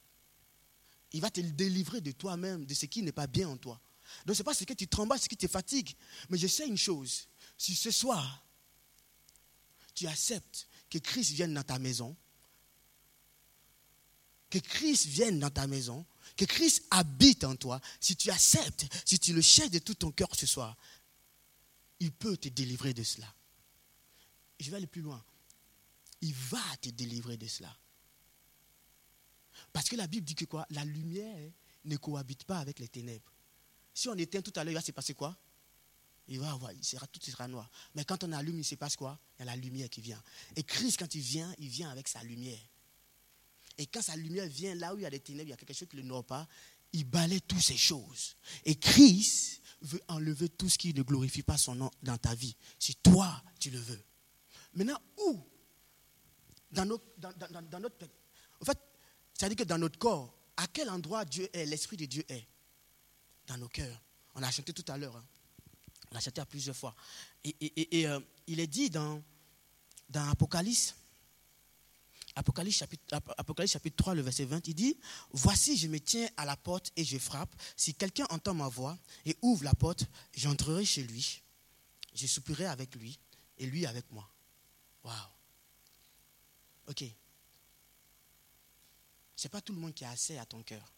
[1.12, 3.80] Il va te délivrer de toi-même, de ce qui n'est pas bien en toi.
[4.26, 5.94] Donc ce n'est pas ce que tu trembles, ce qui te fatigue.
[6.28, 8.44] Mais je sais une chose, si ce soir,
[9.94, 12.16] tu acceptes que Christ vienne dans ta maison,
[14.50, 16.04] que Christ vienne dans ta maison,
[16.36, 20.10] que Christ habite en toi, si tu acceptes, si tu le cherches de tout ton
[20.10, 20.76] cœur ce soir,
[22.00, 23.32] il peut te délivrer de cela.
[24.58, 25.22] Je vais aller plus loin.
[26.20, 27.74] Il va te délivrer de cela.
[29.72, 30.66] Parce que la Bible dit que quoi?
[30.70, 31.50] La lumière
[31.84, 33.32] ne cohabite pas avec les ténèbres.
[33.94, 35.36] Si on éteint tout à l'heure, il va se passer quoi?
[36.28, 37.68] Il va avoir, il sera, tout sera noir.
[37.94, 39.18] Mais quand on allume, il se passe quoi?
[39.38, 40.22] Il y a la lumière qui vient.
[40.56, 42.60] Et Christ, quand il vient, il vient avec sa lumière.
[43.78, 45.56] Et quand sa lumière vient là où il y a des ténèbres, il y a
[45.56, 46.46] quelque chose qui ne le noie pas,
[46.92, 48.36] il balaie toutes ces choses.
[48.64, 52.56] Et Christ veut enlever tout ce qui ne glorifie pas son nom dans ta vie.
[52.78, 54.04] Si toi, tu le veux.
[54.78, 55.40] Maintenant, où?
[56.70, 57.96] Dans, notre, dans, notre.
[58.60, 58.78] En fait,
[59.34, 62.46] c'est-à-dire que dans notre corps, à quel endroit Dieu est, l'Esprit de Dieu est?
[63.48, 64.00] Dans nos cœurs.
[64.36, 65.16] On a chanté tout à l'heure.
[65.16, 65.24] Hein.
[66.12, 66.94] On a chanté à plusieurs fois.
[67.42, 69.20] Et, euh, il est dit dans,
[70.10, 70.94] dans Apocalypse,
[72.36, 74.96] Apocalypse chapitre, Apocalypse chapitre 3, le verset 20, il dit,
[75.32, 77.52] Voici, je me tiens à la porte et je frappe.
[77.76, 80.04] Si quelqu'un entend ma voix et ouvre la porte,
[80.36, 81.42] j'entrerai chez lui.
[82.14, 83.18] Je soupirai avec lui
[83.58, 84.30] et lui avec moi.
[85.08, 85.30] Waouh.
[86.88, 87.04] Ok.
[89.36, 90.92] Ce n'est pas tout le monde qui a accès à ton cœur.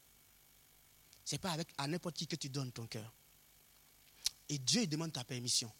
[1.25, 3.15] Ce n'est pas avec, à n'importe qui que tu donnes ton cœur.
[4.49, 5.73] Et Dieu demande ta permission.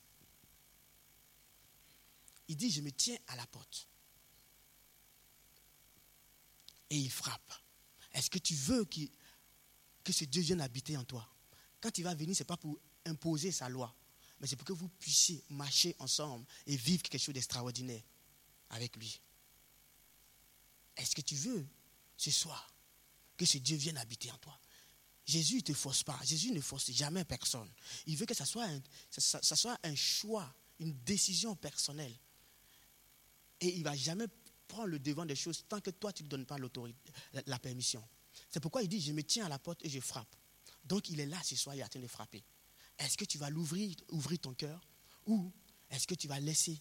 [2.47, 3.89] Il dit, je me tiens à la porte.
[6.91, 7.53] Et il frappe.
[8.13, 11.29] Est-ce que tu veux que ce Dieu vienne habiter en toi?
[11.81, 13.93] Quand il va venir, ce n'est pas pour imposer sa loi,
[14.39, 18.03] mais c'est pour que vous puissiez marcher ensemble et vivre quelque chose d'extraordinaire
[18.71, 19.21] avec lui.
[20.97, 21.67] Est-ce que tu veux
[22.17, 22.75] ce soir
[23.37, 24.59] que ce Dieu vienne habiter en toi?
[25.27, 26.19] Jésus ne te force pas.
[26.25, 27.71] Jésus ne force jamais personne.
[28.07, 28.81] Il veut que ça soit un,
[29.19, 32.15] soit un choix, une décision personnelle.
[33.61, 34.27] Et il ne va jamais
[34.67, 37.13] prendre le devant des choses tant que toi, tu ne donnes pas l'autorité,
[37.47, 38.03] la, permission.
[38.49, 40.35] C'est pourquoi il dit, je me tiens à la porte et je frappe.
[40.85, 42.43] Donc il est là ce soir, il est en train de frapper.
[42.99, 44.87] Est-ce que tu vas l'ouvrir, ouvrir ton cœur?
[45.27, 45.53] Ou
[45.91, 46.81] est-ce que tu vas laisser?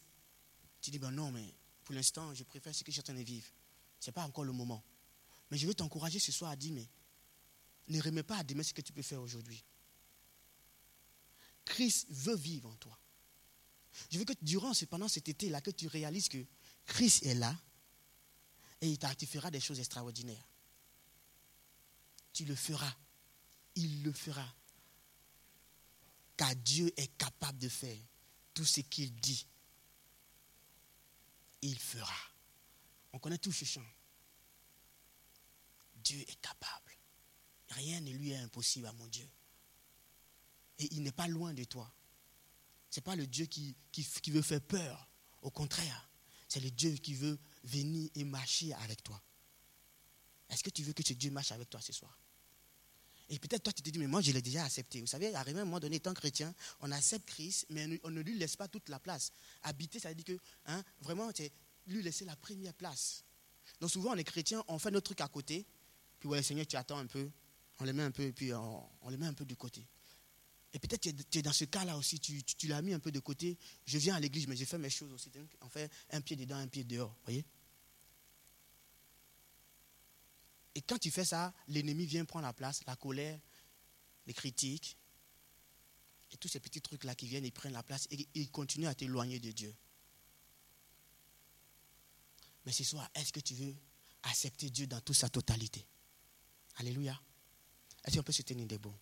[0.82, 1.54] Tu dis, ben non, mais
[1.90, 3.48] pour l'instant, je préfère ce que suis en train de vivre.
[4.00, 4.84] Ce n'est pas encore le moment.
[5.50, 6.88] Mais je veux t'encourager ce soir à dire, mais
[7.88, 9.64] ne remets pas à demain ce que tu peux faire aujourd'hui.
[11.66, 12.96] Christ veut vivre en toi.
[14.12, 16.46] Je veux que durant, pendant cet été-là, que tu réalises que
[16.86, 17.60] Christ est là
[18.82, 20.48] et il feras des choses extraordinaires.
[22.34, 22.96] Tu le feras.
[23.74, 24.48] Il le fera.
[26.38, 27.98] Car Dieu est capable de faire
[28.54, 29.48] tout ce qu'il dit.
[31.62, 32.16] Il fera.
[33.14, 33.86] On connaît tout ce chant.
[35.96, 36.92] Dieu est capable.
[37.70, 39.30] Rien ne lui est impossible à mon Dieu.
[40.80, 41.92] Et il n'est pas loin de toi.
[42.90, 45.08] Ce n'est pas le Dieu qui, qui, veut faire peur.
[45.42, 46.10] Au contraire,
[46.48, 49.22] c'est le Dieu qui veut venir et marcher avec toi.
[50.50, 52.19] Est-ce que tu veux que ce Dieu marche avec toi ce soir?
[53.30, 55.00] Et peut-être toi, tu te dis, mais moi, je l'ai déjà accepté.
[55.02, 58.38] Vous savez, à un moment donné, étant chrétien, on accepte Christ, mais on ne lui
[58.38, 59.32] laisse pas toute la place.
[59.64, 61.52] Habiter, ça veut dire que, hein, vraiment, c'est
[61.88, 63.24] lui laisser la première place.
[63.80, 65.66] Donc souvent, on est chrétien, on fait notre truc à côté,
[66.20, 67.30] puis ouais, Seigneur, tu attends un peu,
[67.80, 69.86] on les met un peu, et puis on, les met un peu de côté.
[70.74, 73.58] Et peut-être tu es dans ce cas-là aussi, tu, l'as mis un peu de côté.
[73.86, 75.32] Je viens à l'église, mais j'ai fait mes choses aussi.
[75.62, 77.16] on fait un pied dedans, un pied dehors.
[77.24, 77.44] voyez
[80.80, 83.38] Et quand tu fais ça, l'ennemi vient prendre la place, la colère,
[84.26, 84.96] les critiques,
[86.32, 88.96] et tous ces petits trucs-là qui viennent, ils prennent la place et ils continuent à
[88.96, 89.76] t'éloigner de Dieu.
[92.66, 93.76] Mais ce soir, est-ce que tu veux
[94.24, 95.86] accepter Dieu dans toute sa totalité?
[96.78, 97.22] Alléluia.
[98.06, 98.96] Est-ce qu'on peut se tenir debout?